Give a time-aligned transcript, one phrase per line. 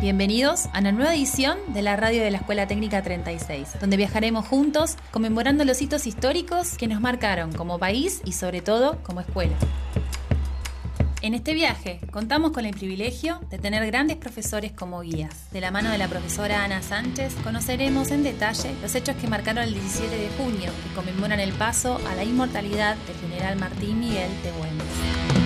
[0.00, 4.48] Bienvenidos a una nueva edición de la radio de la Escuela Técnica 36, donde viajaremos
[4.48, 9.54] juntos conmemorando los hitos históricos que nos marcaron como país y sobre todo como escuela.
[11.20, 15.50] En este viaje contamos con el privilegio de tener grandes profesores como guías.
[15.52, 19.64] De la mano de la profesora Ana Sánchez conoceremos en detalle los hechos que marcaron
[19.64, 24.30] el 17 de junio, que conmemoran el paso a la inmortalidad del general Martín Miguel
[24.42, 25.39] de Güemes.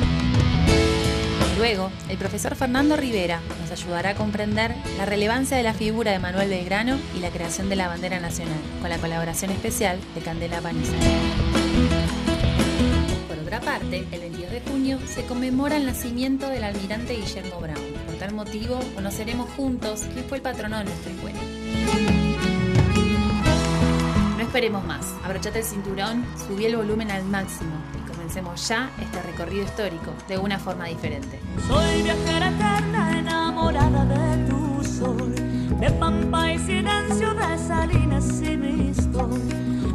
[1.57, 6.19] Luego, el profesor Fernando Rivera nos ayudará a comprender la relevancia de la figura de
[6.19, 10.61] Manuel Belgrano y la creación de la bandera nacional, con la colaboración especial de Candela
[10.61, 10.93] Paniza.
[13.29, 17.95] Por otra parte, el 22 de junio se conmemora el nacimiento del almirante Guillermo Brown.
[18.07, 21.39] Por tal motivo, conoceremos juntos quién fue el patrono de nuestra escuela.
[24.37, 27.75] No esperemos más, abrochate el cinturón, subí el volumen al máximo
[28.35, 31.39] comencemos ya este recorrido histórico de una forma diferente.
[31.69, 35.33] Soy viajera eterna enamorada de tu sol,
[35.79, 38.93] de pampa y silencio de salinas y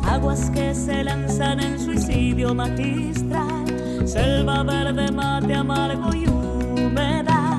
[0.08, 7.58] aguas que se lanzan en suicidio magistral, selva verde, mate amargo y humedad.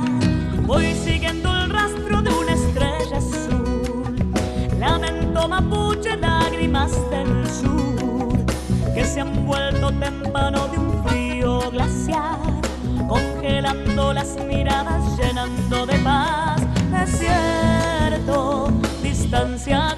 [0.66, 4.16] Voy siguiendo el rastro de una estrella azul,
[4.78, 7.99] lamento mapuche, lágrimas del sur
[8.94, 12.40] que se han vuelto témpano de un frío glacial,
[13.08, 16.60] congelando las miradas, llenando de paz.
[16.90, 18.68] Desierto,
[19.02, 19.96] distancia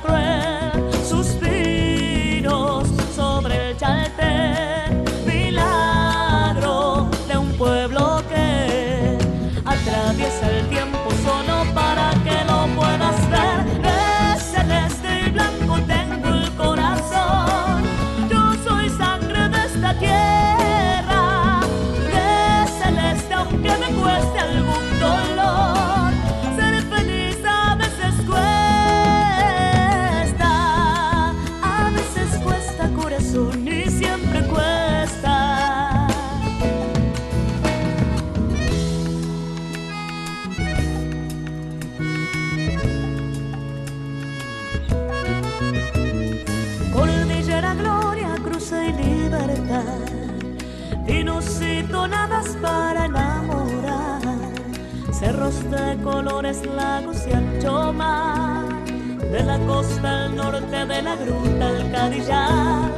[60.87, 62.91] de la gruta al Cadillar,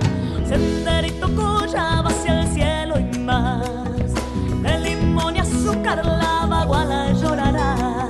[0.49, 3.69] senderito cuya hacia el cielo y más,
[4.62, 8.09] de limón y azúcar la baguala llorará,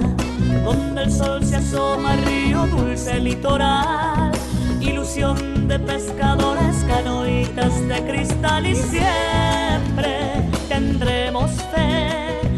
[0.65, 4.31] donde el sol se asoma, río dulce litoral,
[4.81, 8.67] ilusión de pescadores, canoitas de cristal.
[8.67, 12.54] Y siempre tendremos fe.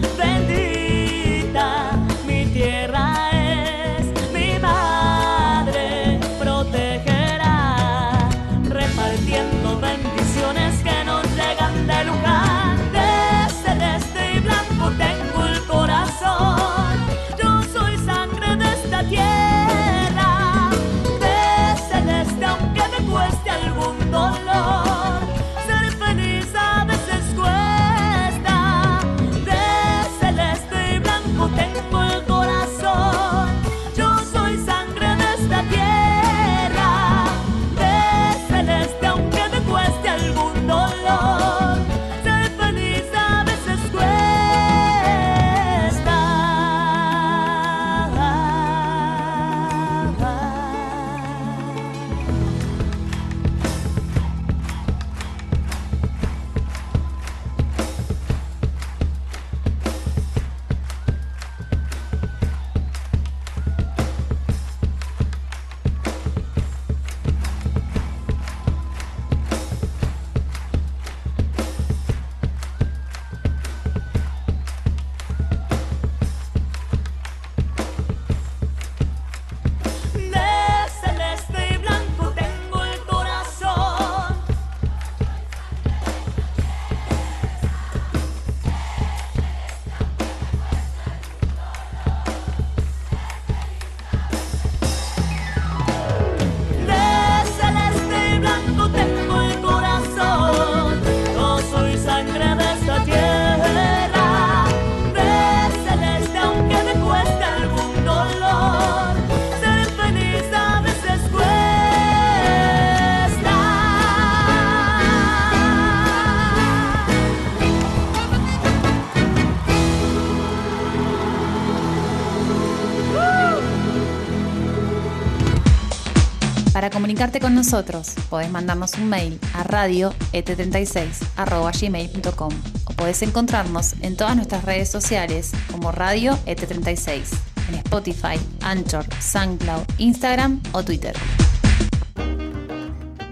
[127.26, 132.52] Con nosotros, podés mandarnos un mail a radioet36.gmail.com
[132.84, 137.36] o podés encontrarnos en todas nuestras redes sociales como Radio ET36,
[137.68, 141.14] en Spotify, Anchor, SoundCloud, Instagram o Twitter.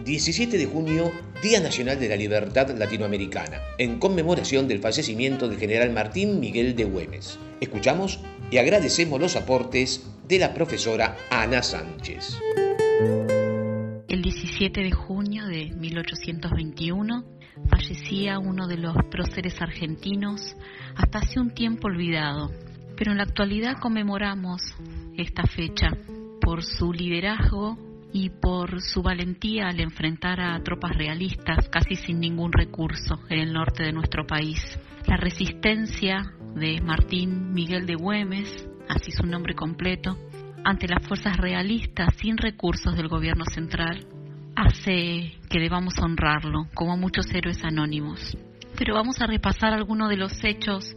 [0.05, 1.11] 17 de junio,
[1.43, 6.83] Día Nacional de la Libertad Latinoamericana, en conmemoración del fallecimiento del general Martín Miguel de
[6.85, 7.39] Güemes.
[7.61, 8.19] Escuchamos
[8.51, 12.39] y agradecemos los aportes de la profesora Ana Sánchez.
[14.65, 17.25] El 17 de junio de 1821
[17.69, 20.41] fallecía uno de los próceres argentinos
[20.97, 22.51] hasta hace un tiempo olvidado,
[22.97, 24.63] pero en la actualidad conmemoramos
[25.19, 25.91] esta fecha
[26.41, 27.77] por su liderazgo
[28.15, 33.53] y por su valentía al enfrentar a tropas realistas casi sin ningún recurso en el
[33.53, 34.63] norte de nuestro país.
[35.07, 40.17] La resistencia de Martín Miguel de Güemes, así su nombre completo,
[40.65, 44.07] ante las fuerzas realistas sin recursos del gobierno central,
[44.57, 48.37] hace que debamos honrarlo, como muchos héroes anónimos.
[48.77, 50.97] Pero vamos a repasar algunos de los hechos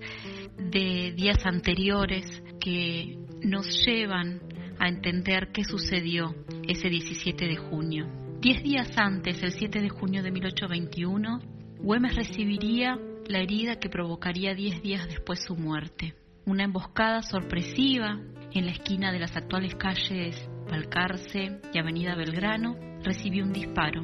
[0.58, 2.26] de días anteriores
[2.60, 4.42] que nos llevan
[4.80, 6.36] a entender qué sucedió
[6.68, 8.08] ese 17 de junio.
[8.42, 11.40] Diez días antes, el 7 de junio de 1821,
[11.80, 16.16] Güemes recibiría la herida que provocaría diez días después su muerte.
[16.46, 18.20] Una emboscada sorpresiva
[18.54, 20.36] en la esquina de las actuales calles
[20.70, 24.02] Balcarce y Avenida Belgrano recibió un disparo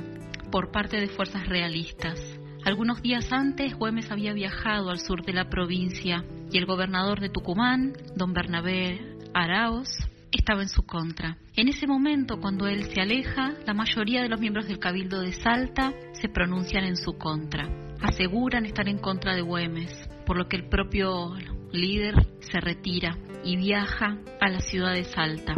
[0.52, 2.20] por parte de fuerzas realistas.
[2.66, 7.30] Algunos días antes, Güemes había viajado al sur de la provincia y el gobernador de
[7.30, 9.02] Tucumán, don Bernabé
[9.34, 9.90] Araos,
[10.32, 11.38] estaba en su contra.
[11.56, 15.34] En ese momento, cuando él se aleja, la mayoría de los miembros del Cabildo de
[15.34, 17.68] Salta se pronuncian en su contra.
[18.02, 21.36] Aseguran estar en contra de Güemes, por lo que el propio
[21.72, 25.56] líder se retira y viaja a la ciudad de Salta.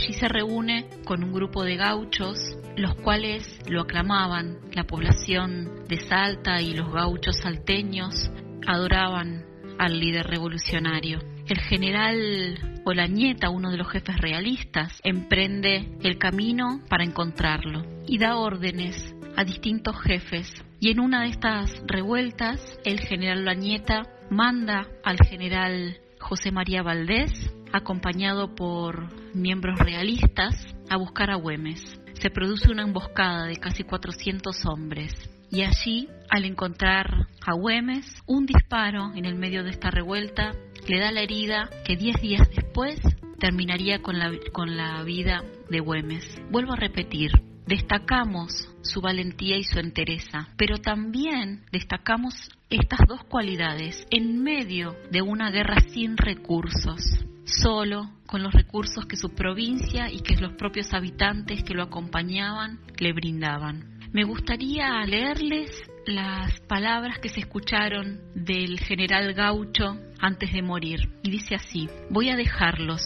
[0.00, 2.38] Allí se reúne con un grupo de gauchos,
[2.76, 4.58] los cuales lo aclamaban.
[4.72, 8.30] La población de Salta y los gauchos salteños
[8.64, 9.44] adoraban
[9.76, 11.18] al líder revolucionario.
[11.48, 18.36] El general Olañeta, uno de los jefes realistas, emprende el camino para encontrarlo y da
[18.36, 20.48] órdenes a distintos jefes.
[20.78, 27.32] Y en una de estas revueltas, el general Olañeta manda al general José María Valdés,
[27.72, 30.54] acompañado por miembros realistas,
[30.88, 31.82] a buscar a Güemes.
[32.14, 35.12] Se produce una emboscada de casi 400 hombres
[35.50, 40.52] y allí, al encontrar a Güemes, un disparo en el medio de esta revuelta
[40.86, 42.98] le da la herida que 10 días después
[43.38, 46.24] terminaría con la, con la vida de Güemes.
[46.50, 47.30] Vuelvo a repetir,
[47.66, 52.34] destacamos su valentía y su entereza, pero también destacamos
[52.68, 57.02] estas dos cualidades en medio de una guerra sin recursos,
[57.48, 62.80] solo con los recursos que su provincia y que los propios habitantes que lo acompañaban
[62.98, 63.98] le brindaban.
[64.12, 65.70] Me gustaría leerles
[66.06, 71.00] las palabras que se escucharon del general Gaucho antes de morir.
[71.22, 73.02] Y dice así, voy a dejarlos,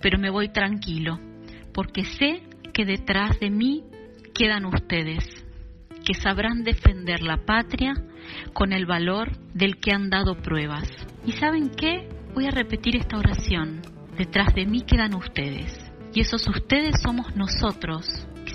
[0.00, 1.20] pero me voy tranquilo,
[1.72, 3.84] porque sé que detrás de mí
[4.34, 5.24] quedan ustedes,
[6.04, 7.94] que sabrán defender la patria
[8.52, 10.88] con el valor del que han dado pruebas.
[11.24, 12.08] ¿Y saben qué?
[12.38, 13.82] Voy a repetir esta oración.
[14.16, 15.76] Detrás de mí quedan ustedes.
[16.14, 18.06] Y esos ustedes somos nosotros.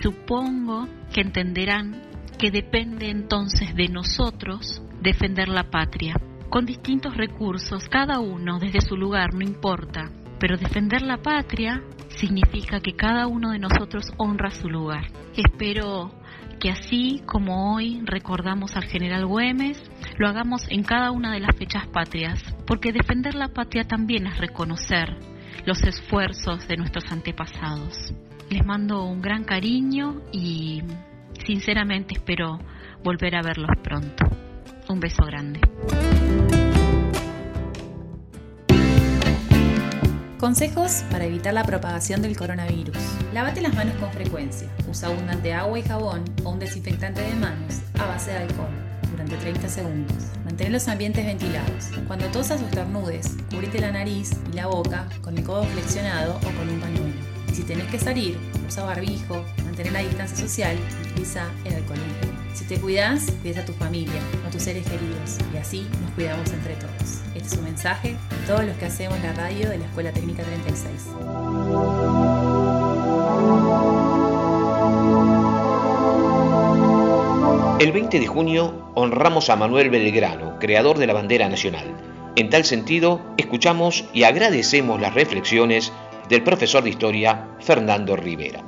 [0.01, 2.01] Supongo que entenderán
[2.39, 6.15] que depende entonces de nosotros defender la patria,
[6.49, 10.09] con distintos recursos, cada uno desde su lugar, no importa.
[10.39, 15.07] Pero defender la patria significa que cada uno de nosotros honra su lugar.
[15.35, 16.09] Espero
[16.63, 19.83] que así como hoy recordamos al general Güemes,
[20.17, 24.37] lo hagamos en cada una de las fechas patrias, porque defender la patria también es
[24.37, 25.09] reconocer
[25.65, 28.13] los esfuerzos de nuestros antepasados.
[28.49, 30.81] Les mando un gran cariño y
[31.45, 32.59] sinceramente espero
[33.03, 34.23] volver a verlos pronto.
[34.87, 35.59] Un beso grande.
[40.43, 42.97] Consejos para evitar la propagación del coronavirus.
[43.33, 44.67] Lávate las manos con frecuencia.
[44.91, 48.67] Usa abundante agua y jabón o un desinfectante de manos a base de alcohol
[49.09, 50.17] durante 30 segundos.
[50.43, 51.91] Mantén los ambientes ventilados.
[52.07, 56.57] Cuando tosas o estornudes, cubrite la nariz y la boca con el codo flexionado o
[56.57, 57.15] con un pañuelo.
[57.49, 61.99] Y si tenés que salir, usa barbijo, mantén la distancia social y utiliza el alcohol
[62.53, 66.51] Si te cuidas, cuidas a tu familia, a tus seres queridos y así nos cuidamos
[66.51, 70.43] entre todos su mensaje a todos los que hacemos la radio de la Escuela Técnica
[70.43, 71.09] 36.
[77.79, 81.85] El 20 de junio honramos a Manuel Belgrano, creador de la bandera nacional.
[82.35, 85.91] En tal sentido, escuchamos y agradecemos las reflexiones
[86.29, 88.63] del profesor de historia Fernando Rivera.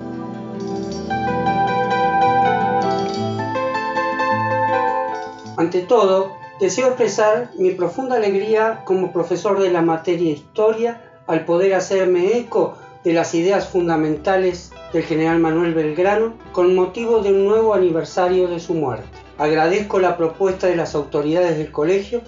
[5.57, 11.73] Ante todo, deseo expresar mi profunda alegría como profesor de la materia Historia al poder
[11.73, 17.73] hacerme eco de las ideas fundamentales del general Manuel Belgrano con motivo de un nuevo
[17.73, 19.05] aniversario de su muerte.
[19.37, 22.21] Agradezco la propuesta de las autoridades del colegio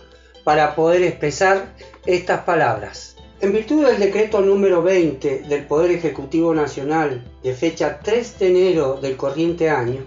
[0.44, 1.74] para poder expresar
[2.06, 3.16] estas palabras.
[3.40, 9.00] En virtud del decreto número 20 del Poder Ejecutivo Nacional de fecha 3 de enero
[9.02, 10.02] del corriente año,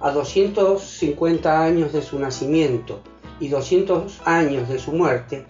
[0.00, 3.00] a 250 años de su nacimiento
[3.40, 5.46] y 200 años de su muerte,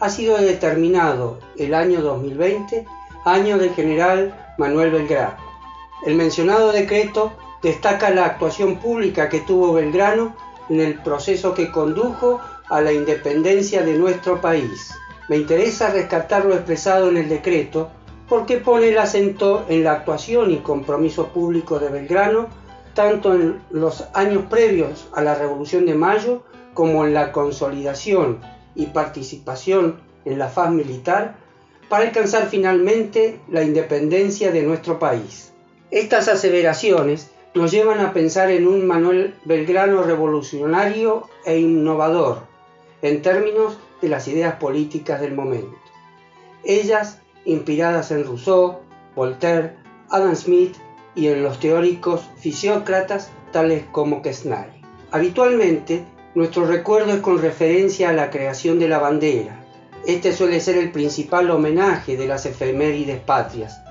[0.00, 2.86] ha sido determinado el año 2020
[3.24, 5.36] año del general Manuel Belgrano.
[6.06, 7.32] El mencionado decreto
[7.62, 10.34] destaca la actuación pública que tuvo Belgrano
[10.70, 14.94] en el proceso que condujo a la independencia de nuestro país.
[15.28, 17.90] Me interesa rescatar lo expresado en el decreto
[18.28, 22.48] porque pone el acento en la actuación y compromiso público de Belgrano
[22.94, 26.42] tanto en los años previos a la Revolución de Mayo
[26.74, 28.40] como en la consolidación
[28.74, 31.36] y participación en la faz militar
[31.88, 35.52] para alcanzar finalmente la independencia de nuestro país.
[35.90, 42.44] Estas aseveraciones nos llevan a pensar en un Manuel Belgrano revolucionario e innovador
[43.02, 45.76] en términos de las ideas políticas del momento.
[46.62, 48.80] Ellas inspiradas en Rousseau,
[49.16, 49.74] Voltaire,
[50.10, 50.76] Adam Smith
[51.14, 54.80] y en los teóricos fisiócratas tales como Quesnay.
[55.10, 59.64] Habitualmente nuestro recuerdo es con referencia a la creación de la bandera.
[60.06, 63.82] Este suele ser el principal homenaje de las efemérides patrias,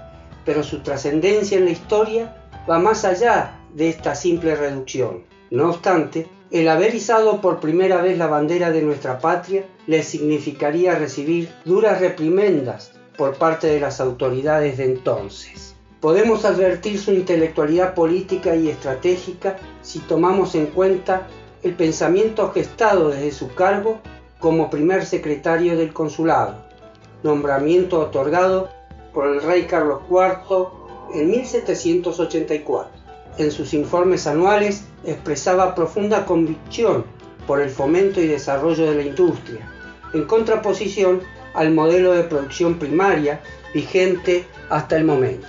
[0.45, 2.35] pero su trascendencia en la historia
[2.69, 5.23] va más allá de esta simple reducción.
[5.51, 10.95] No obstante, el haber izado por primera vez la bandera de nuestra patria le significaría
[10.95, 15.75] recibir duras reprimendas por parte de las autoridades de entonces.
[15.99, 21.27] Podemos advertir su intelectualidad política y estratégica si tomamos en cuenta
[21.63, 23.99] el pensamiento gestado desde su cargo
[24.39, 26.55] como primer secretario del consulado,
[27.23, 28.69] nombramiento otorgado
[29.13, 30.67] por el rey Carlos IV
[31.13, 32.91] en 1784.
[33.37, 37.05] En sus informes anuales expresaba profunda convicción
[37.45, 39.69] por el fomento y desarrollo de la industria,
[40.13, 41.21] en contraposición
[41.53, 43.41] al modelo de producción primaria
[43.73, 45.47] vigente hasta el momento.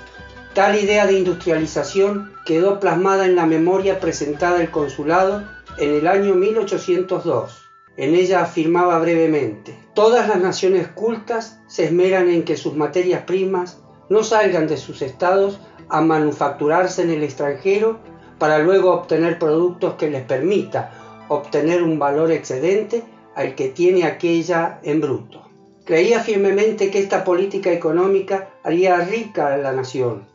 [0.55, 5.45] Tal idea de industrialización quedó plasmada en la memoria presentada al consulado
[5.79, 7.67] en el año 1802.
[7.97, 13.81] En ella afirmaba brevemente, todas las naciones cultas se esmeran en que sus materias primas
[14.09, 17.99] no salgan de sus estados a manufacturarse en el extranjero
[18.39, 20.93] para luego obtener productos que les permita
[21.29, 23.05] obtener un valor excedente
[23.37, 25.49] al que tiene aquella en bruto.
[25.85, 30.27] Creía firmemente que esta política económica haría rica a la nación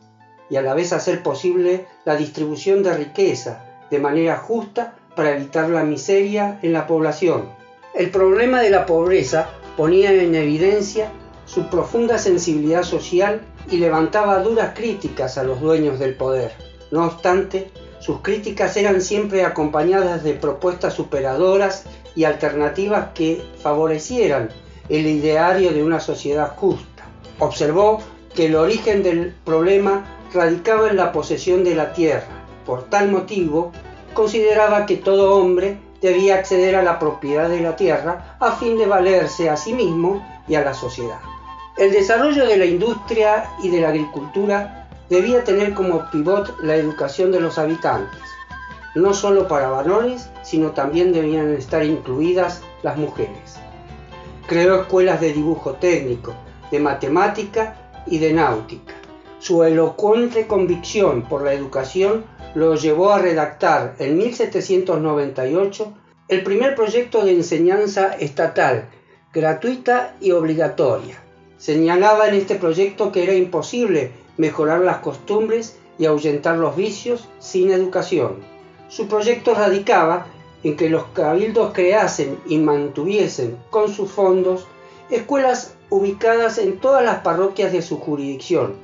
[0.48, 5.68] y a la vez hacer posible la distribución de riqueza de manera justa para evitar
[5.70, 7.48] la miseria en la población.
[7.94, 11.10] El problema de la pobreza ponía en evidencia
[11.46, 16.52] su profunda sensibilidad social y levantaba duras críticas a los dueños del poder.
[16.90, 24.50] No obstante, sus críticas eran siempre acompañadas de propuestas superadoras y alternativas que favorecieran
[24.88, 27.06] el ideario de una sociedad justa.
[27.38, 28.00] Observó
[28.34, 32.26] que el origen del problema radicaba en la posesión de la tierra.
[32.64, 33.72] Por tal motivo,
[34.16, 38.86] consideraba que todo hombre debía acceder a la propiedad de la tierra a fin de
[38.86, 41.20] valerse a sí mismo y a la sociedad.
[41.76, 47.30] El desarrollo de la industria y de la agricultura debía tener como pivot la educación
[47.30, 48.22] de los habitantes,
[48.94, 53.58] no solo para varones, sino también debían estar incluidas las mujeres.
[54.46, 56.34] Creó escuelas de dibujo técnico,
[56.70, 58.94] de matemática y de náutica.
[59.40, 62.24] Su elocuente convicción por la educación
[62.56, 65.92] lo llevó a redactar en 1798
[66.28, 68.88] el primer proyecto de enseñanza estatal,
[69.30, 71.22] gratuita y obligatoria.
[71.58, 77.70] Señalaba en este proyecto que era imposible mejorar las costumbres y ahuyentar los vicios sin
[77.70, 78.36] educación.
[78.88, 80.26] Su proyecto radicaba
[80.62, 84.66] en que los cabildos creasen y mantuviesen con sus fondos
[85.10, 88.76] escuelas ubicadas en todas las parroquias de su jurisdicción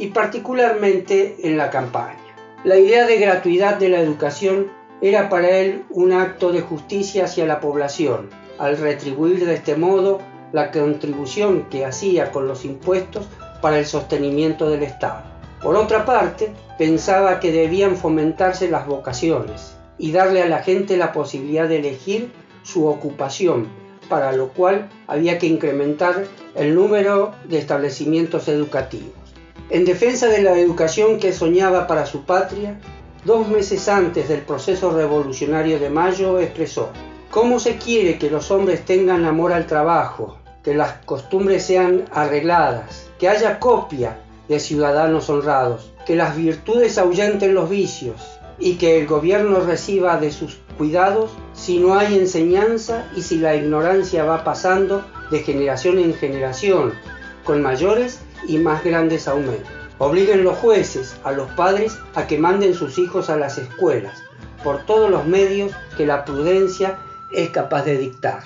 [0.00, 2.19] y particularmente en la campaña.
[2.62, 7.46] La idea de gratuidad de la educación era para él un acto de justicia hacia
[7.46, 10.20] la población, al retribuir de este modo
[10.52, 13.26] la contribución que hacía con los impuestos
[13.62, 15.22] para el sostenimiento del Estado.
[15.62, 21.12] Por otra parte, pensaba que debían fomentarse las vocaciones y darle a la gente la
[21.12, 22.30] posibilidad de elegir
[22.62, 23.68] su ocupación,
[24.10, 29.19] para lo cual había que incrementar el número de establecimientos educativos.
[29.70, 32.80] En defensa de la educación que soñaba para su patria,
[33.24, 36.88] dos meses antes del proceso revolucionario de mayo expresó,
[37.30, 43.08] ¿Cómo se quiere que los hombres tengan amor al trabajo, que las costumbres sean arregladas,
[43.20, 48.20] que haya copia de ciudadanos honrados, que las virtudes ahuyenten los vicios
[48.58, 53.54] y que el gobierno reciba de sus cuidados si no hay enseñanza y si la
[53.54, 56.92] ignorancia va pasando de generación en generación,
[57.44, 59.70] con mayores y más grandes aumentos.
[59.98, 64.22] Obliguen los jueces a los padres a que manden sus hijos a las escuelas
[64.64, 66.98] por todos los medios que la prudencia
[67.32, 68.42] es capaz de dictar.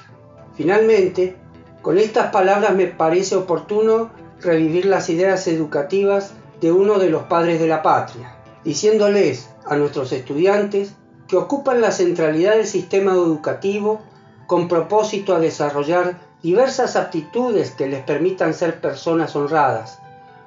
[0.57, 1.37] Finalmente,
[1.83, 4.11] con estas palabras me parece oportuno
[4.41, 10.13] revivir las ideas educativas de uno de los padres de la patria, diciéndoles a nuestros
[10.13, 10.95] estudiantes
[11.29, 14.01] que ocupan la centralidad del sistema educativo
[14.47, 19.99] con propósito a desarrollar diversas aptitudes que les permitan ser personas honradas,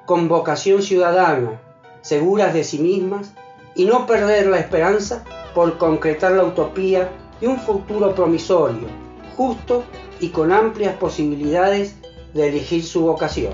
[0.05, 1.59] con vocación ciudadana,
[2.01, 3.31] seguras de sí mismas
[3.73, 5.23] y no perder la esperanza
[5.55, 7.09] por concretar la utopía
[7.41, 8.87] de un futuro promisorio,
[9.35, 9.83] justo
[10.19, 11.95] y con amplias posibilidades
[12.35, 13.53] de elegir su vocación.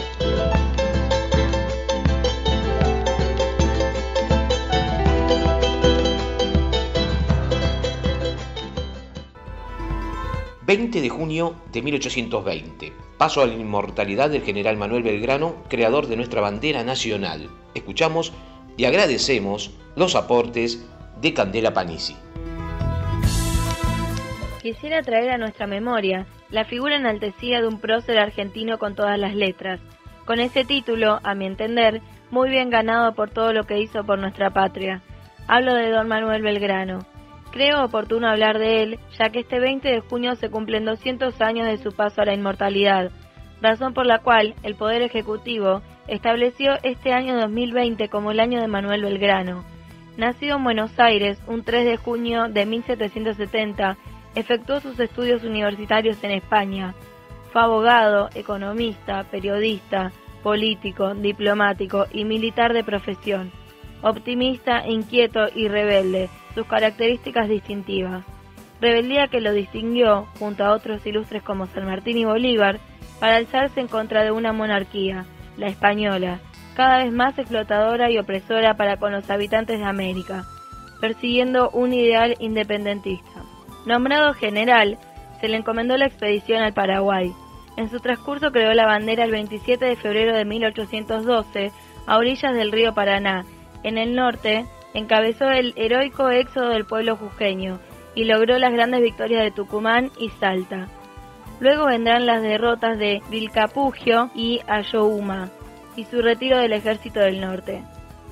[10.73, 12.93] ...20 de junio de 1820...
[13.19, 17.47] Paso a la inmortalidad del general Manuel Belgrano, creador de nuestra bandera nacional.
[17.75, 18.33] Escuchamos
[18.75, 20.83] y agradecemos los aportes
[21.21, 22.15] de Candela Panisi.
[24.63, 29.35] Quisiera traer a nuestra memoria la figura enaltecida de un prócer argentino con todas las
[29.35, 29.79] letras,
[30.25, 32.01] con ese título, a mi entender,
[32.31, 35.01] muy bien ganado por todo lo que hizo por nuestra patria.
[35.47, 37.05] Hablo de don Manuel Belgrano.
[37.53, 41.67] Creo oportuno hablar de él, ya que este 20 de junio se cumplen 200 años
[41.67, 43.11] de su paso a la inmortalidad,
[43.61, 48.67] razón por la cual el Poder Ejecutivo estableció este año 2020 como el año de
[48.67, 49.63] Manuel Belgrano.
[50.17, 53.97] Nacido en Buenos Aires un 3 de junio de 1770,
[54.33, 56.95] efectuó sus estudios universitarios en España.
[57.51, 60.11] Fue abogado, economista, periodista,
[60.41, 63.51] político, diplomático y militar de profesión.
[64.03, 68.23] Optimista, inquieto y rebelde, sus características distintivas.
[68.81, 72.79] Rebeldía que lo distinguió, junto a otros ilustres como San Martín y Bolívar,
[73.19, 75.25] para alzarse en contra de una monarquía,
[75.57, 76.41] la española,
[76.75, 80.43] cada vez más explotadora y opresora para con los habitantes de América,
[80.99, 83.43] persiguiendo un ideal independentista.
[83.85, 84.97] Nombrado general,
[85.39, 87.31] se le encomendó la expedición al Paraguay.
[87.77, 91.71] En su transcurso creó la bandera el 27 de febrero de 1812
[92.05, 93.45] a orillas del río Paraná.
[93.83, 97.79] En el norte, encabezó el heroico éxodo del pueblo jujeño
[98.15, 100.87] y logró las grandes victorias de Tucumán y Salta.
[101.59, 105.49] Luego vendrán las derrotas de Vilcapugio y Ayohuma
[105.95, 107.83] y su retiro del ejército del norte.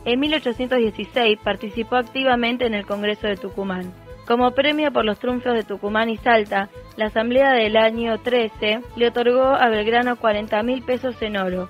[0.06, 3.94] En 1816 participó activamente en el Congreso de Tucumán.
[4.26, 9.08] Como premio por los triunfos de Tucumán y Salta, la Asamblea del año 13 le
[9.08, 11.70] otorgó a Belgrano 40 mil pesos en oro.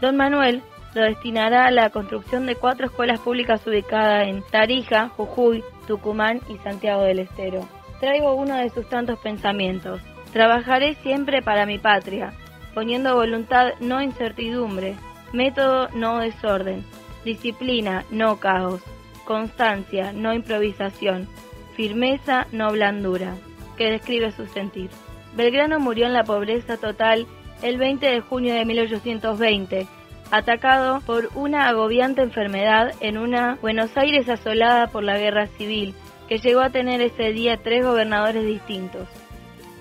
[0.00, 0.62] Don Manuel
[0.94, 6.56] lo destinará a la construcción de cuatro escuelas públicas ubicadas en Tarija, Jujuy, Tucumán y
[6.58, 7.66] Santiago del Estero.
[8.00, 10.00] Traigo uno de sus tantos pensamientos.
[10.32, 12.32] Trabajaré siempre para mi patria,
[12.74, 14.96] poniendo voluntad no incertidumbre,
[15.32, 16.84] método no desorden,
[17.24, 18.80] disciplina no caos,
[19.24, 21.28] constancia no improvisación,
[21.76, 23.34] firmeza no blandura,
[23.76, 24.90] que describe su sentir.
[25.36, 27.26] Belgrano murió en la pobreza total
[27.62, 29.86] el 20 de junio de 1820
[30.30, 35.94] atacado por una agobiante enfermedad en una Buenos Aires asolada por la guerra civil,
[36.28, 39.08] que llegó a tener ese día tres gobernadores distintos.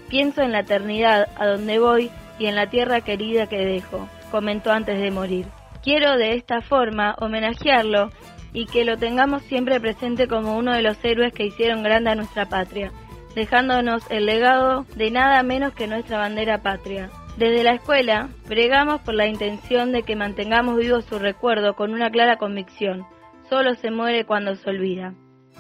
[0.10, 2.10] Pienso en la eternidad a donde voy
[2.40, 5.46] y en la tierra querida que dejo, comentó antes de morir.
[5.84, 8.10] Quiero de esta forma homenajearlo
[8.52, 12.16] y que lo tengamos siempre presente como uno de los héroes que hicieron grande a
[12.16, 12.92] nuestra patria,
[13.36, 17.10] dejándonos el legado de nada menos que nuestra bandera patria.
[17.40, 22.12] Desde la escuela, bregamos por la intención de que mantengamos vivo su recuerdo con una
[22.12, 23.08] clara convicción.
[23.50, 25.14] Solo se muere cuando se olvida.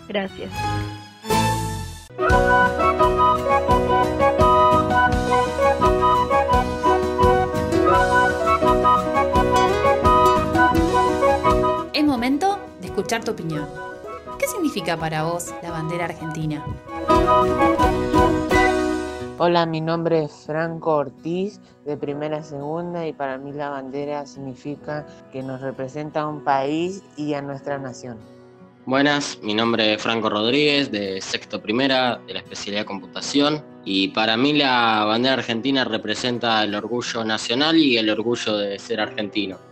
[0.09, 0.51] Gracias.
[11.93, 13.65] Es momento de escuchar tu opinión.
[14.37, 16.61] ¿Qué significa para vos la bandera argentina?
[19.41, 24.25] Hola, mi nombre es Franco Ortiz, de primera a segunda, y para mí la bandera
[24.25, 28.17] significa que nos representa a un país y a nuestra nación.
[28.85, 34.35] Buenas, mi nombre es Franco Rodríguez, de sexto primera, de la especialidad computación, y para
[34.35, 39.68] mí la bandera argentina representa el orgullo nacional y el orgullo de ser argentino.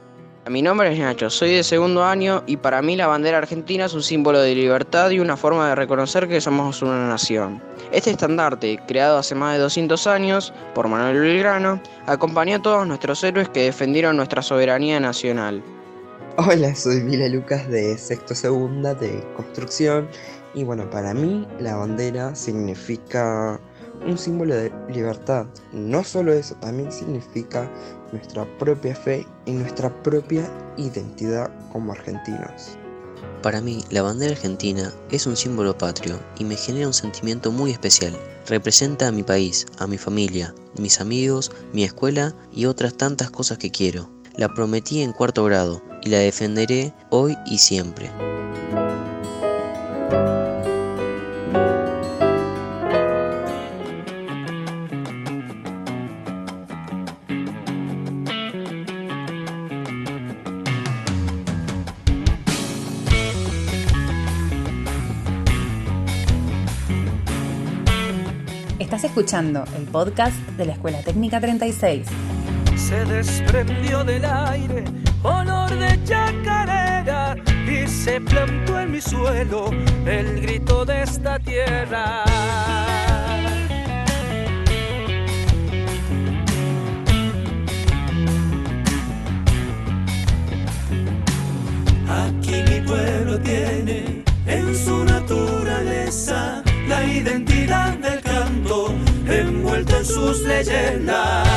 [0.50, 3.94] Mi nombre es Nacho, soy de segundo año y para mí la bandera argentina es
[3.94, 7.62] un símbolo de libertad y una forma de reconocer que somos una nación.
[7.92, 13.22] Este estandarte, creado hace más de 200 años por Manuel Belgrano, acompañó a todos nuestros
[13.26, 15.62] héroes que defendieron nuestra soberanía nacional.
[16.38, 20.08] Hola, soy Mila Lucas de sexto segunda de construcción
[20.54, 23.60] y bueno, para mí la bandera significa
[24.06, 25.46] un símbolo de libertad.
[25.74, 27.70] No solo eso, también significa
[28.12, 32.78] nuestra propia fe y nuestra propia identidad como argentinos.
[33.42, 37.72] Para mí, la bandera argentina es un símbolo patrio y me genera un sentimiento muy
[37.72, 38.14] especial.
[38.48, 43.58] Representa a mi país, a mi familia, mis amigos, mi escuela y otras tantas cosas
[43.58, 44.10] que quiero.
[44.36, 48.12] La prometí en cuarto grado y la defenderé hoy y siempre.
[69.18, 72.06] Escuchando el podcast de la Escuela Técnica 36.
[72.76, 74.84] Se desprendió del aire
[75.24, 77.36] olor de chacarera
[77.68, 79.72] y se plantó en mi suelo
[80.06, 82.26] el grito de esta tierra.
[92.08, 98.17] Aquí mi pueblo tiene en su naturaleza la identidad canto
[99.30, 101.48] envuelto en sus leyendas.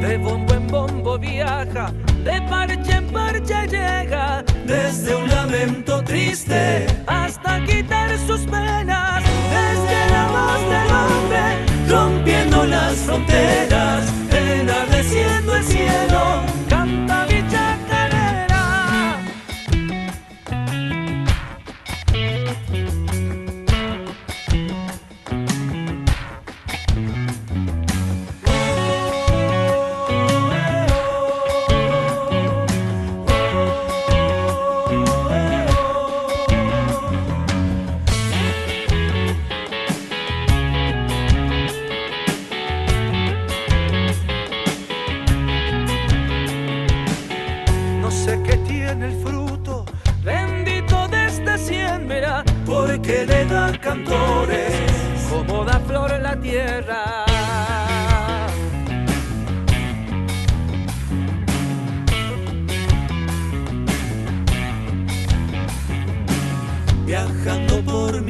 [0.00, 1.92] De bombo en bombo viaja,
[2.24, 10.28] de parche en parche llega, desde un lamento triste hasta quitar sus penas, desde la
[10.28, 14.04] voz del hombre rompiendo las fronteras,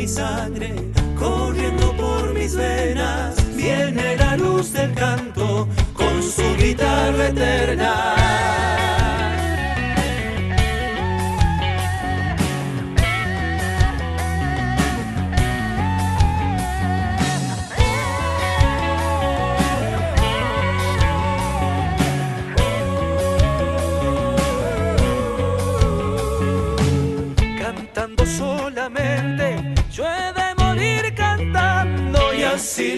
[0.09, 0.75] sangre,
[1.19, 8.88] corriendo por mis venas, viene la luz del canto con su guitarra eterna.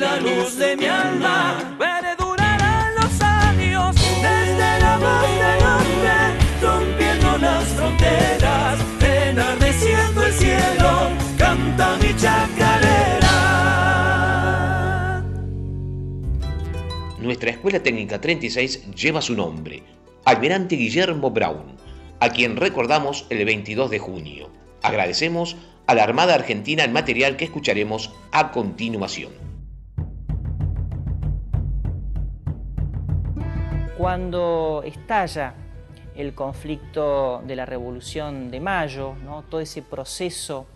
[0.01, 7.65] La luz de mi alma perdurará en los años desde la voz del rompiendo las
[7.65, 13.29] fronteras, enardeciendo el cielo, canta mi chacarera.
[17.19, 19.83] Nuestra Escuela Técnica 36 lleva su nombre,
[20.25, 21.77] Almirante Guillermo Brown,
[22.21, 24.49] a quien recordamos el 22 de junio.
[24.83, 29.50] Agradecemos a la Armada Argentina el material que escucharemos a continuación.
[34.01, 35.53] Cuando estalla
[36.17, 39.15] el conflicto de la Revolución de Mayo,
[39.51, 40.67] todo ese proceso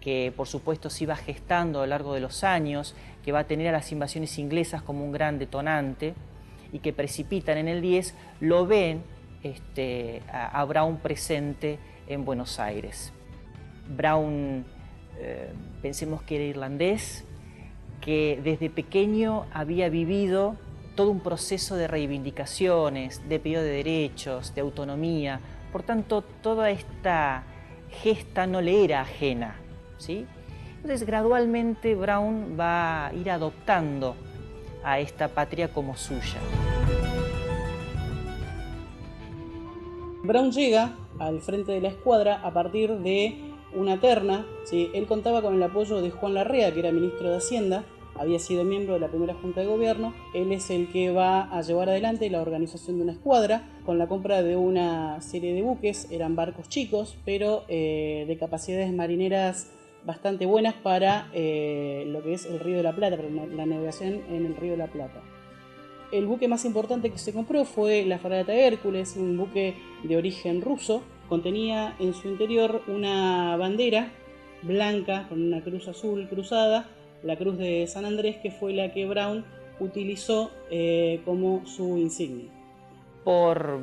[0.00, 3.44] que por supuesto se iba gestando a lo largo de los años, que va a
[3.48, 6.14] tener a las invasiones inglesas como un gran detonante
[6.72, 9.02] y que precipitan en el 10, lo ven
[9.42, 13.12] este, a, a Brown presente en Buenos Aires.
[13.88, 14.64] Brown,
[15.18, 17.24] eh, pensemos que era irlandés,
[18.00, 20.54] que desde pequeño había vivido
[20.98, 25.38] todo un proceso de reivindicaciones, de pedido de derechos, de autonomía.
[25.70, 27.44] Por tanto, toda esta
[28.02, 29.54] gesta no le era ajena.
[29.98, 30.26] ¿sí?
[30.74, 34.16] Entonces, gradualmente Brown va a ir adoptando
[34.82, 36.40] a esta patria como suya.
[40.24, 44.44] Brown llega al frente de la escuadra a partir de una terna.
[44.64, 44.90] ¿sí?
[44.94, 47.84] Él contaba con el apoyo de Juan Larrea, que era ministro de Hacienda,
[48.18, 50.14] había sido miembro de la primera Junta de Gobierno.
[50.34, 54.08] Él es el que va a llevar adelante la organización de una escuadra con la
[54.08, 56.08] compra de una serie de buques.
[56.10, 59.70] Eran barcos chicos, pero eh, de capacidades marineras
[60.04, 64.22] bastante buenas para eh, lo que es el Río de la Plata, para la navegación
[64.30, 65.20] en el Río de la Plata.
[66.10, 70.62] El buque más importante que se compró fue la Fragata Hércules, un buque de origen
[70.62, 71.02] ruso.
[71.28, 74.10] Contenía en su interior una bandera
[74.62, 76.88] blanca con una cruz azul cruzada
[77.22, 79.44] la Cruz de San Andrés, que fue la que Brown
[79.80, 82.50] utilizó eh, como su insignia.
[83.24, 83.80] Por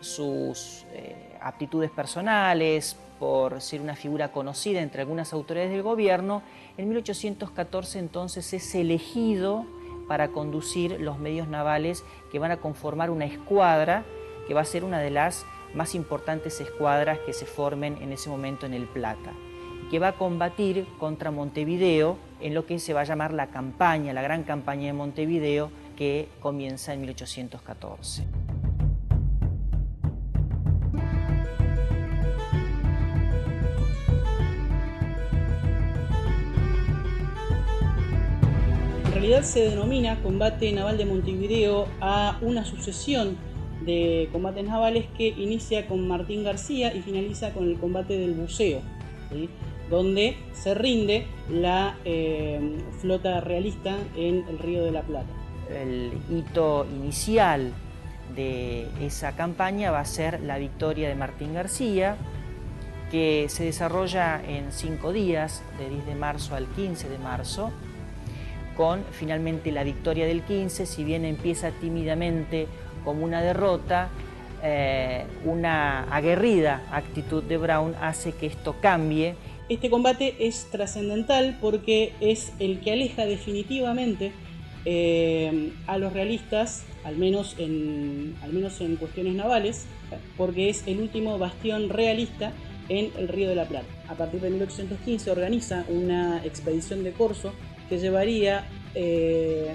[0.00, 6.42] sus eh, aptitudes personales, por ser una figura conocida entre algunas autoridades del gobierno,
[6.76, 9.64] en 1814 entonces es elegido
[10.08, 14.04] para conducir los medios navales que van a conformar una escuadra
[14.46, 18.28] que va a ser una de las más importantes escuadras que se formen en ese
[18.28, 19.32] momento en el Plata
[19.90, 24.12] que va a combatir contra Montevideo en lo que se va a llamar la campaña,
[24.12, 28.24] la gran campaña de Montevideo que comienza en 1814.
[39.04, 43.36] En realidad se denomina combate naval de Montevideo a una sucesión
[43.86, 48.82] de combates navales que inicia con Martín García y finaliza con el combate del buceo
[49.94, 55.32] donde se rinde la eh, flota realista en el Río de la Plata.
[55.70, 57.72] El hito inicial
[58.34, 62.16] de esa campaña va a ser la victoria de Martín García,
[63.12, 67.70] que se desarrolla en cinco días, de 10 de marzo al 15 de marzo,
[68.76, 72.66] con finalmente la victoria del 15, si bien empieza tímidamente
[73.04, 74.08] como una derrota,
[74.60, 79.36] eh, una aguerrida actitud de Brown hace que esto cambie
[79.68, 84.32] este combate es trascendental porque es el que aleja definitivamente
[84.84, 88.34] eh, a los realistas, al menos, en,
[88.98, 89.86] cuestiones navales,
[90.36, 92.52] porque es el último bastión realista
[92.90, 93.86] en el Río de la Plata.
[94.08, 97.54] A partir de 1815 organiza una expedición de corso
[97.88, 99.74] que llevaría eh,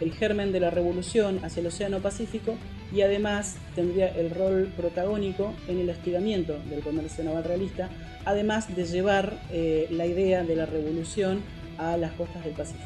[0.00, 2.56] el germen de la revolución hacia el Océano Pacífico
[2.94, 7.90] y además tendría el rol protagónico en el hostigamiento del comercio naval realista
[8.26, 11.40] además de llevar eh, la idea de la revolución
[11.78, 12.84] a las costas del Pacífico.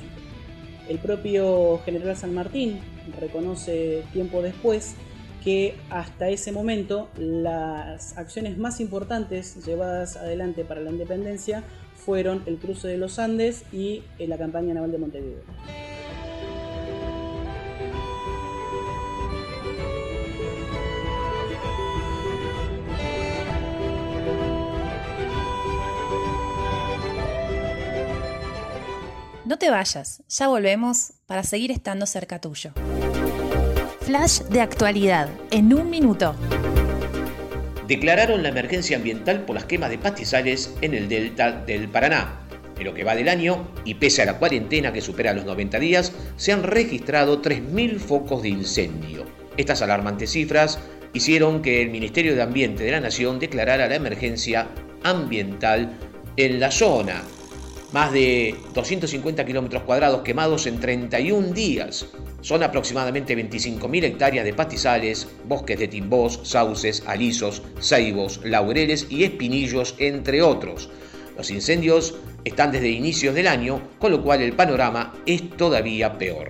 [0.89, 2.81] El propio general San Martín
[3.19, 4.95] reconoce tiempo después
[5.43, 12.57] que hasta ese momento las acciones más importantes llevadas adelante para la independencia fueron el
[12.59, 15.90] cruce de los Andes y eh, la campaña naval de Montevideo.
[29.61, 32.73] Te vayas, ya volvemos para seguir estando cerca tuyo.
[34.01, 36.35] Flash de actualidad, en un minuto.
[37.87, 42.41] Declararon la emergencia ambiental por las quemas de pastizales en el delta del Paraná.
[42.79, 45.79] En lo que va del año, y pese a la cuarentena que supera los 90
[45.79, 49.27] días, se han registrado 3.000 focos de incendio.
[49.59, 50.79] Estas alarmantes cifras
[51.13, 54.69] hicieron que el Ministerio de Ambiente de la Nación declarara la emergencia
[55.03, 55.93] ambiental
[56.39, 57.23] en la zona,
[57.93, 62.07] más de 250 kilómetros cuadrados quemados en 31 días.
[62.41, 69.95] Son aproximadamente 25.000 hectáreas de pastizales, bosques de timbós, sauces, alisos, ceibos, laureles y espinillos,
[69.99, 70.91] entre otros.
[71.37, 76.49] Los incendios están desde inicios del año, con lo cual el panorama es todavía peor.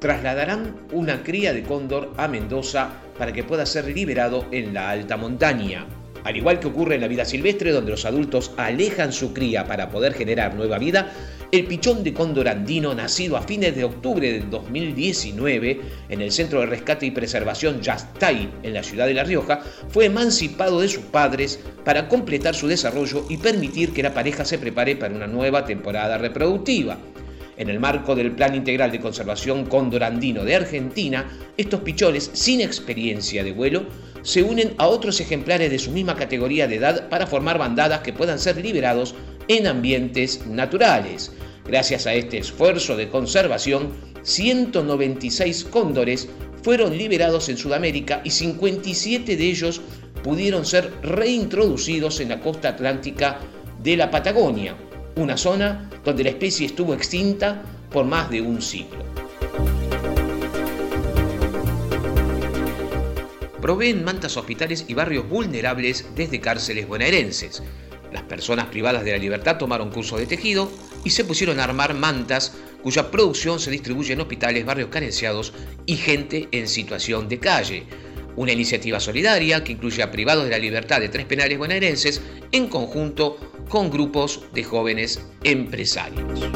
[0.00, 5.16] Trasladarán una cría de cóndor a Mendoza para que pueda ser liberado en la alta
[5.16, 5.86] montaña.
[6.24, 9.90] Al igual que ocurre en la vida silvestre, donde los adultos alejan su cría para
[9.90, 11.12] poder generar nueva vida,
[11.50, 16.60] el pichón de cóndor andino, nacido a fines de octubre del 2019 en el Centro
[16.60, 21.04] de Rescate y Preservación Yastay, en la ciudad de La Rioja, fue emancipado de sus
[21.04, 25.64] padres para completar su desarrollo y permitir que la pareja se prepare para una nueva
[25.64, 26.98] temporada reproductiva.
[27.58, 32.60] En el marco del Plan Integral de Conservación Cóndor Andino de Argentina, estos pichones sin
[32.60, 33.86] experiencia de vuelo
[34.22, 38.12] se unen a otros ejemplares de su misma categoría de edad para formar bandadas que
[38.12, 39.16] puedan ser liberados
[39.48, 41.32] en ambientes naturales.
[41.66, 43.90] Gracias a este esfuerzo de conservación,
[44.22, 46.28] 196 cóndores
[46.62, 49.80] fueron liberados en Sudamérica y 57 de ellos
[50.22, 53.40] pudieron ser reintroducidos en la costa atlántica
[53.82, 54.76] de la Patagonia,
[55.18, 59.08] una zona donde la especie estuvo extinta por más de un siglo.
[63.68, 67.62] proveen mantas hospitales y barrios vulnerables desde cárceles bonaerenses.
[68.10, 70.72] Las personas privadas de la libertad tomaron cursos de tejido
[71.04, 75.52] y se pusieron a armar mantas cuya producción se distribuye en hospitales, barrios carenciados
[75.84, 77.84] y gente en situación de calle.
[78.38, 82.22] Una iniciativa solidaria que incluye a privados de la libertad de tres penales bonaerenses
[82.52, 83.36] en conjunto
[83.68, 86.48] con grupos de jóvenes empresarios.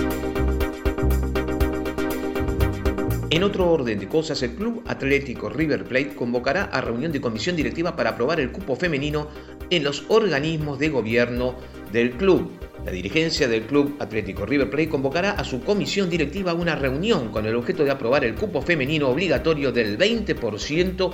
[3.30, 7.56] En otro orden de cosas, el Club Atlético River Plate convocará a reunión de comisión
[7.56, 9.26] directiva para aprobar el cupo femenino
[9.68, 11.56] en los organismos de gobierno
[11.90, 12.52] del club.
[12.84, 17.30] La dirigencia del Club Atlético River Plate convocará a su comisión directiva a una reunión
[17.30, 21.12] con el objeto de aprobar el cupo femenino obligatorio del 20%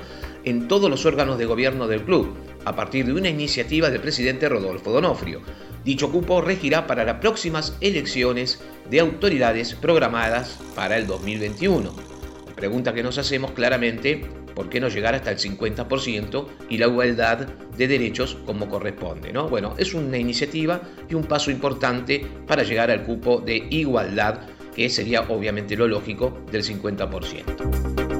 [0.48, 2.34] en todos los órganos de gobierno del club,
[2.64, 5.40] a partir de una iniciativa del presidente Rodolfo Donofrio.
[5.84, 12.18] Dicho cupo regirá para las próximas elecciones de autoridades programadas para el 2021
[12.58, 14.20] pregunta que nos hacemos claramente,
[14.54, 19.32] ¿por qué no llegar hasta el 50% y la igualdad de derechos como corresponde?
[19.32, 19.48] ¿no?
[19.48, 24.40] Bueno, es una iniciativa y un paso importante para llegar al cupo de igualdad,
[24.74, 28.17] que sería obviamente lo lógico del 50%.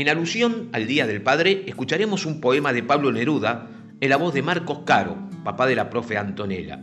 [0.00, 3.68] En alusión al Día del Padre, escucharemos un poema de Pablo Neruda
[4.00, 6.80] en la voz de Marcos Caro, papá de la profe Antonella.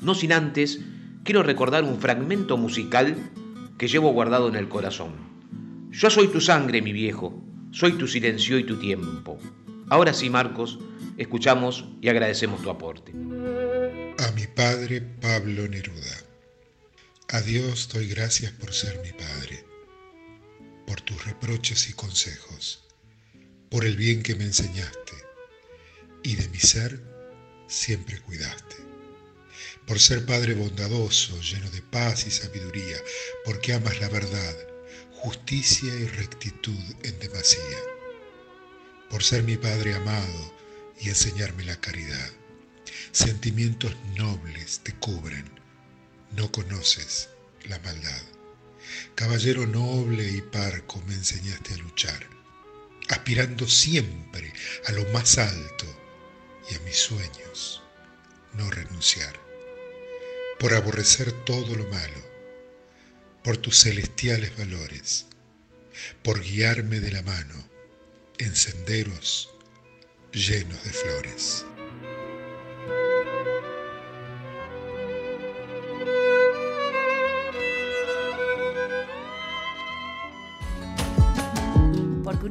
[0.00, 0.78] No sin antes,
[1.24, 3.16] quiero recordar un fragmento musical
[3.76, 5.14] que llevo guardado en el corazón.
[5.90, 9.36] Yo soy tu sangre, mi viejo, soy tu silencio y tu tiempo.
[9.88, 10.78] Ahora sí, Marcos,
[11.18, 13.10] escuchamos y agradecemos tu aporte.
[13.10, 16.18] A mi padre Pablo Neruda.
[17.30, 19.64] A Dios doy gracias por ser mi padre,
[20.90, 22.82] por tus reproches y consejos,
[23.70, 25.12] por el bien que me enseñaste
[26.24, 27.00] y de mi ser
[27.68, 28.74] siempre cuidaste
[29.86, 32.96] por ser Padre bondadoso, lleno de paz y sabiduría,
[33.44, 34.56] porque amas la verdad,
[35.12, 37.78] justicia y rectitud en demasía,
[39.10, 40.54] por ser mi Padre amado
[41.00, 42.32] y enseñarme la caridad.
[43.12, 45.48] Sentimientos nobles te cubren,
[46.32, 47.28] no conoces
[47.68, 48.39] la maldad.
[49.14, 52.26] Caballero noble y parco me enseñaste a luchar,
[53.08, 54.52] aspirando siempre
[54.86, 55.86] a lo más alto
[56.70, 57.82] y a mis sueños
[58.54, 59.38] no renunciar
[60.58, 62.22] por aborrecer todo lo malo,
[63.42, 65.26] por tus celestiales valores,
[66.22, 67.68] por guiarme de la mano
[68.38, 69.48] en senderos
[70.32, 71.64] llenos de flores.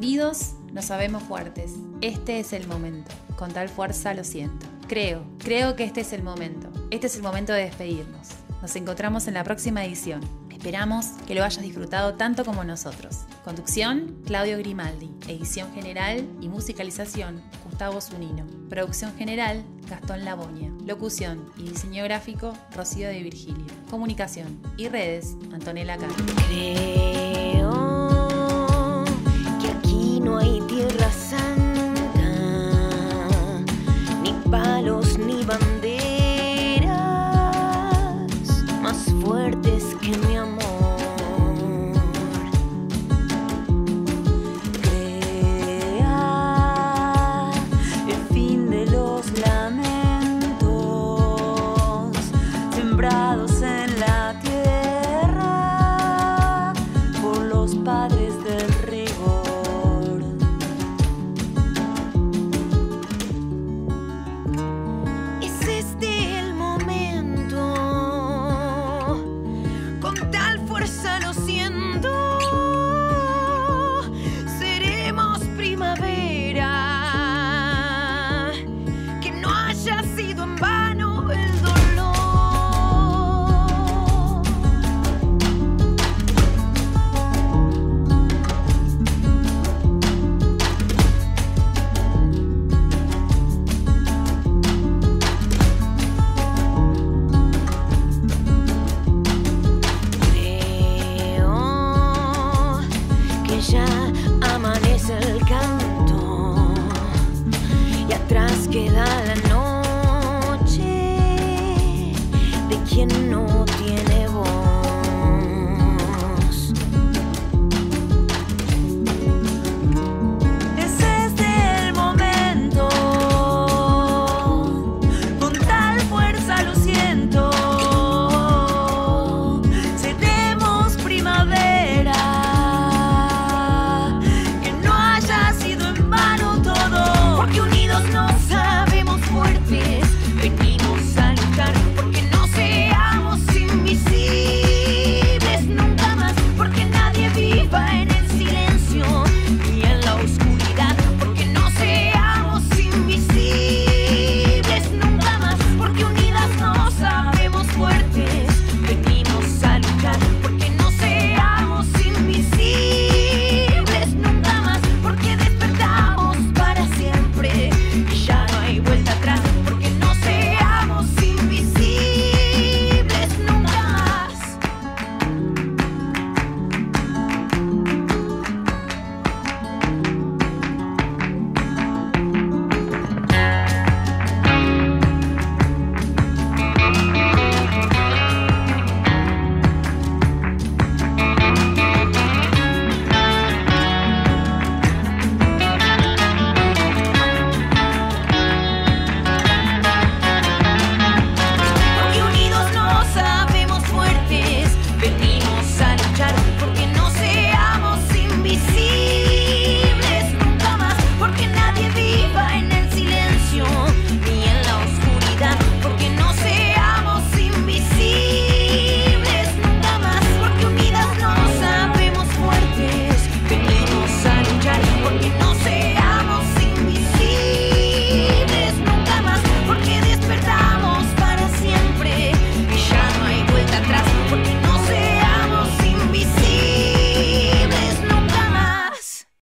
[0.00, 1.72] Unidos nos sabemos fuertes.
[2.00, 3.10] Este es el momento.
[3.36, 4.64] Con tal fuerza lo siento.
[4.88, 6.72] Creo, creo que este es el momento.
[6.90, 8.28] Este es el momento de despedirnos.
[8.62, 10.22] Nos encontramos en la próxima edición.
[10.50, 13.26] Esperamos que lo hayas disfrutado tanto como nosotros.
[13.44, 15.10] Conducción, Claudio Grimaldi.
[15.28, 18.46] Edición general y musicalización, Gustavo Zunino.
[18.70, 20.72] Producción general, Gastón Laboña.
[20.86, 23.66] Locución y diseño gráfico, Rocío de Virgilio.
[23.90, 27.29] Comunicación y redes, Antonella Carlos.
[30.30, 31.59] No hay tierra santa,